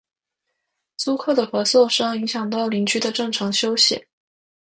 [0.97, 4.07] 租客的咳嗽声影响到邻居正常休息